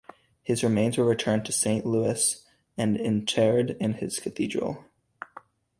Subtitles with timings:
[0.41, 2.43] His remains were returned to Saint Louis,
[2.75, 4.83] and interred in his cathedral.